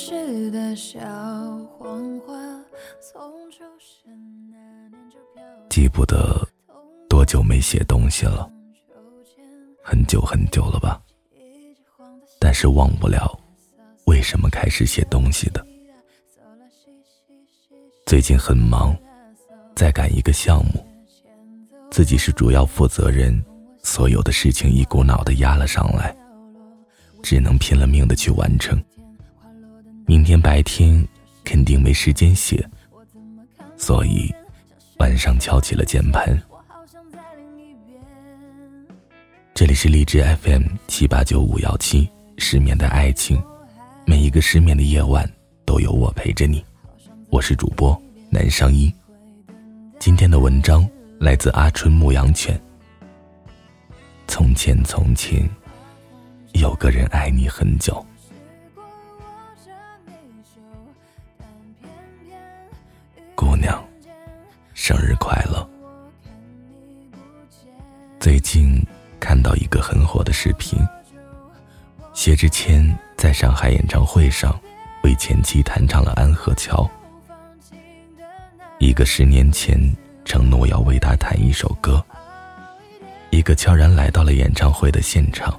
[0.00, 0.98] 故事的小
[1.78, 2.32] 黄花，
[3.02, 4.10] 从出生
[4.50, 4.56] 那
[4.88, 6.48] 年就飘记不得
[7.06, 8.50] 多久没写东西了，
[9.84, 10.98] 很久很久了吧？
[12.38, 13.38] 但是忘不了
[14.06, 15.62] 为什么开始写东西的。
[18.06, 18.96] 最近很忙，
[19.76, 20.82] 在赶一个项目，
[21.90, 23.44] 自己是主要负责人，
[23.82, 26.16] 所有的事情一股脑的压了上来，
[27.22, 28.82] 只能拼了命的去完成。
[30.10, 31.06] 明天白天
[31.44, 32.68] 肯定没时间写，
[33.76, 34.28] 所以
[34.98, 36.36] 晚上敲起了键盘。
[39.54, 43.40] 这里是荔枝 FM 七八九五幺七，失眠的爱情，
[44.04, 45.24] 每一个失眠的夜晚
[45.64, 46.64] 都有我陪着你。
[47.28, 47.96] 我是主播
[48.30, 48.92] 南商一，
[50.00, 50.84] 今天的文章
[51.20, 52.60] 来自阿春牧羊犬。
[54.26, 55.48] 从前从前，
[56.54, 58.04] 有个人爱你很久。
[63.40, 63.82] 姑娘，
[64.74, 65.66] 生日快乐！
[68.18, 68.78] 最近
[69.18, 70.78] 看到一个很火的视频，
[72.12, 74.60] 薛之谦在上海演唱会上
[75.04, 76.86] 为前妻弹唱了《安河桥》，
[78.78, 79.80] 一个十年前
[80.26, 82.04] 承诺要为他弹一首歌，
[83.30, 85.58] 一个悄然来到了演唱会的现场。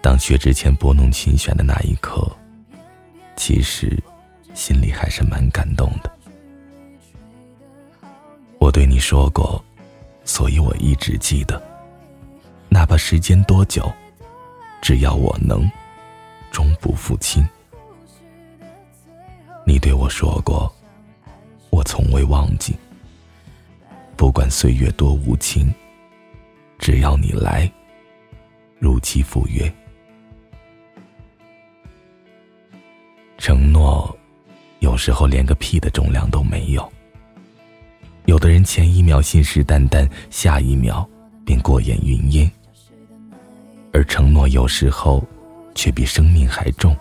[0.00, 2.30] 当薛之谦拨弄琴弦的那一刻，
[3.34, 4.00] 其实。
[4.56, 6.10] 心里还是蛮感动的。
[8.58, 9.62] 我对你说过，
[10.24, 11.62] 所以我一直记得。
[12.70, 13.92] 哪怕时间多久，
[14.80, 15.70] 只要我能，
[16.50, 17.46] 终不负卿。
[19.66, 20.74] 你对我说过，
[21.68, 22.74] 我从未忘记。
[24.16, 25.72] 不管岁月多无情，
[26.78, 27.70] 只要你来，
[28.78, 29.70] 如期赴约。
[33.36, 34.18] 承诺。
[34.96, 36.90] 有时候连个屁的重量都没有。
[38.24, 41.06] 有的人前一秒信誓旦旦，下一秒
[41.44, 42.50] 便过眼云烟。
[43.92, 45.22] 而承诺有时候
[45.74, 46.96] 却比生命还重。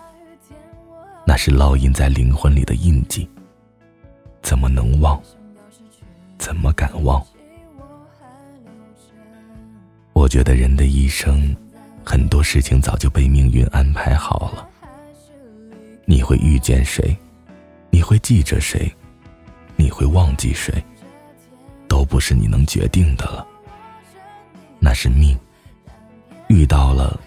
[1.26, 3.26] 那是烙印在灵魂里的印记，
[4.42, 5.18] 怎么能忘？
[6.38, 7.26] 怎么敢忘？
[10.12, 11.56] 我觉得人的一生，
[12.04, 14.68] 很多事情早就被命运安排好了。
[16.04, 17.16] 你会遇见谁？
[18.06, 18.94] 会记着谁，
[19.76, 20.72] 你会忘记谁，
[21.88, 23.46] 都不是你能决定的了。
[24.80, 25.36] 那是命，
[26.48, 27.20] 遇到了，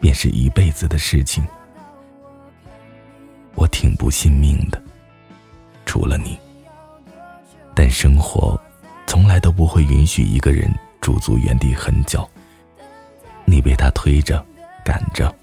[0.00, 1.44] 便是一辈子的事情。
[3.56, 4.80] 我挺不信命的，
[5.84, 6.38] 除了你。
[7.74, 8.56] 但生活，
[9.04, 12.28] 从来都不会允许一个人驻足原地很久。
[13.44, 14.46] 你被他推着，
[14.84, 15.34] 赶着，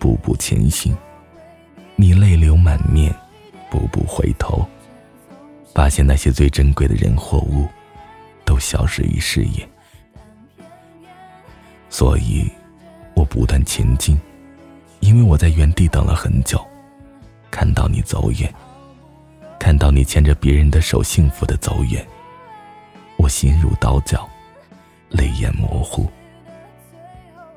[0.00, 0.96] 步步前行，
[1.94, 3.14] 你泪流满面。
[3.70, 4.66] 步步回头，
[5.74, 7.66] 发现那些最珍贵的人或物，
[8.44, 9.66] 都消失于视野。
[11.88, 12.50] 所以，
[13.14, 14.20] 我不断前进，
[15.00, 16.60] 因为我在原地等了很久，
[17.50, 18.52] 看到你走远，
[19.58, 22.06] 看到你牵着别人的手幸福的走远，
[23.16, 24.28] 我心如刀绞，
[25.08, 26.08] 泪眼模糊，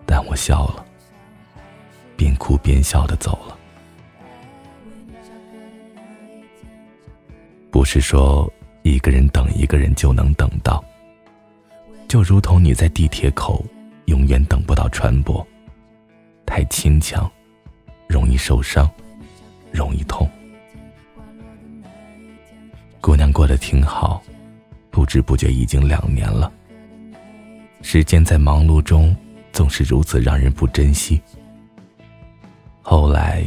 [0.06, 0.86] 但我笑了，
[2.16, 3.58] 边哭边笑的走了。
[7.84, 8.50] 不是说
[8.84, 10.82] 一个人等一个人就能等到，
[12.08, 13.62] 就如同你在地铁口
[14.06, 15.46] 永远等不到船舶，
[16.46, 17.30] 太牵强，
[18.08, 18.90] 容易受伤，
[19.70, 20.26] 容易痛。
[23.02, 24.24] 姑娘过得挺好，
[24.90, 26.50] 不知不觉已经两年了。
[27.82, 29.14] 时间在忙碌中
[29.52, 31.22] 总是如此让人不珍惜。
[32.82, 33.44] 后来，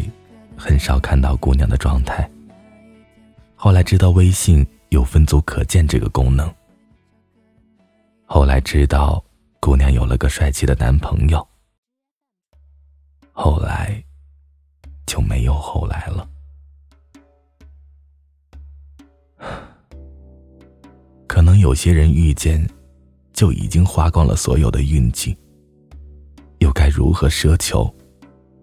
[0.59, 2.29] 很少看到姑娘的状态。
[3.56, 6.55] 后来知道微信有分组可见这个功能。
[8.26, 9.25] 后来知道
[9.61, 11.44] 姑娘有了个帅气的男朋友。
[13.32, 14.03] 后来
[15.06, 16.29] 就没有后来了。
[21.26, 22.67] 可能有些人遇见，
[23.32, 25.37] 就已经花光了所有的运气。
[26.61, 27.94] 又该如何奢求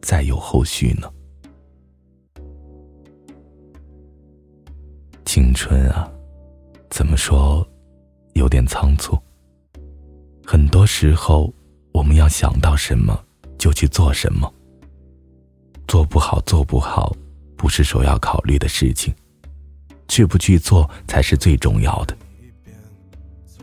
[0.01, 1.12] 再有后续呢？
[5.33, 6.07] 青春啊，
[6.91, 7.68] 怎么说，
[8.35, 9.18] 有点仓促。
[10.45, 11.51] 很多时候，
[11.91, 13.19] 我们要想到什么
[13.57, 14.53] 就去做什么。
[15.88, 17.12] 做不好，做不好，
[17.57, 19.12] 不是首要考虑的事情，
[20.07, 22.15] 去不去做才是最重要的。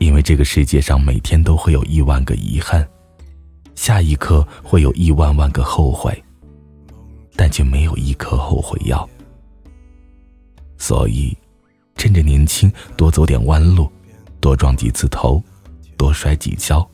[0.01, 2.85] 因为这个世界上每天都会有亿万个遗憾，
[3.77, 6.21] 下一刻会有亿万万个后悔，
[7.37, 9.09] 但但却没有一颗后悔药。
[10.77, 11.37] 所以，
[11.97, 13.91] 趁着年轻，多走点弯路，
[14.41, 15.43] 多撞几次头，
[15.97, 16.89] 多摔几跤，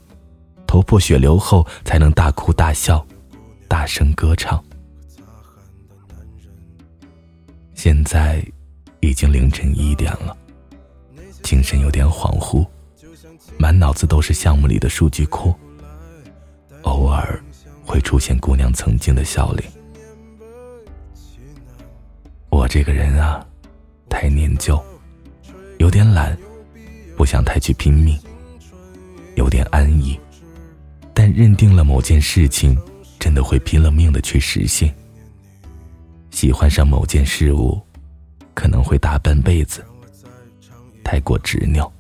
[0.67, 3.07] 头破血流后，才能大哭大笑，
[3.69, 4.63] 大声歌唱。
[7.75, 8.45] 现在
[9.01, 10.37] 已经凌晨一点了，
[11.43, 12.67] 精神有点恍惚，
[13.59, 15.55] 满脑子都是项目里的数据库，
[16.83, 17.41] 偶尔
[17.85, 19.71] 会出现姑娘曾经的笑脸。
[22.49, 23.47] 我这个人啊，
[24.09, 24.83] 太念旧，
[25.79, 26.37] 有点懒，
[27.17, 28.19] 不想太去拼命，
[29.35, 30.19] 有点安逸，
[31.13, 32.77] 但认定了某件事情，
[33.19, 34.95] 真的会拼了命的去实现。
[36.31, 37.81] 喜欢上某件事物，
[38.55, 39.85] 可能会大半辈子。
[41.03, 41.91] 太过执拗，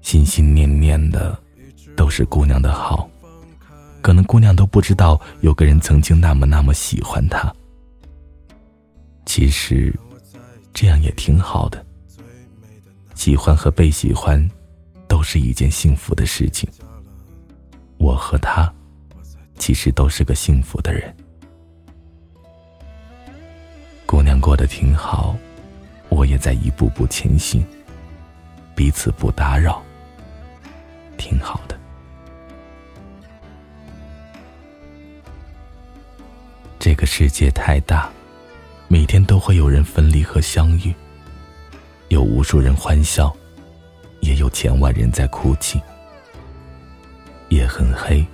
[0.00, 1.36] 心心念念的
[1.96, 3.10] 都是姑娘的好，
[4.00, 7.52] 可能姑娘都不知道有个人曾经那么那么喜欢她。
[9.28, 9.94] 其实，
[10.72, 11.84] 这样也挺好的。
[13.14, 14.50] 喜欢和被喜欢，
[15.06, 16.66] 都是一件幸福的事情。
[17.98, 18.72] 我和他，
[19.58, 21.14] 其实都是个幸福的人。
[24.06, 25.36] 姑娘过得挺好，
[26.08, 27.62] 我也在一步步前行，
[28.74, 29.82] 彼此不打扰，
[31.18, 31.78] 挺好的。
[36.78, 38.10] 这个世界太大，
[38.90, 40.94] 每天都会有人分离和相遇，
[42.08, 43.30] 有无数人欢笑，
[44.20, 45.78] 也有千万人在哭泣。
[47.50, 48.26] 夜很黑，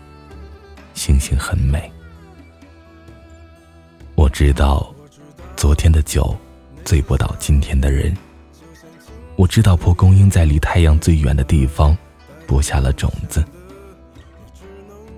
[0.94, 1.90] 星星很美，
[4.14, 4.90] 我知道。
[5.56, 6.36] 昨天的酒，
[6.84, 8.14] 醉不倒今天的人。
[9.36, 11.96] 我知道蒲公英在离太阳最远的地方，
[12.46, 13.42] 播下了种子。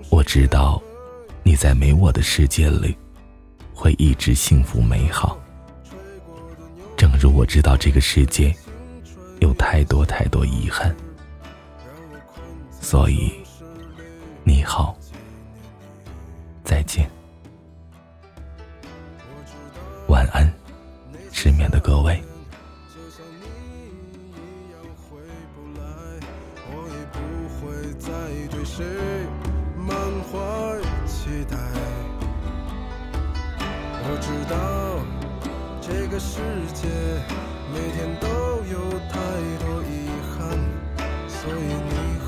[0.09, 0.81] 我知道，
[1.43, 2.95] 你在没我的世界里，
[3.77, 5.37] 会一直幸福美好。
[6.97, 8.51] 正如我知道这个世界，
[9.39, 10.93] 有太多太多遗憾。
[12.81, 13.31] 所以，
[14.43, 14.97] 你好，
[16.63, 17.07] 再见。
[20.07, 20.51] 晚安，
[21.31, 22.19] 失眠的各位。
[34.09, 34.55] 我知道
[35.81, 36.39] 这个世
[36.73, 36.87] 界
[37.73, 38.27] 每天都
[38.71, 39.19] 有太
[39.59, 40.57] 多遗憾，
[41.27, 42.26] 所以你。